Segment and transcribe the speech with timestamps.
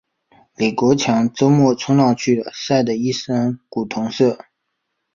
[0.55, 4.35] 李国强周末冲浪去了，晒得一身古铜色。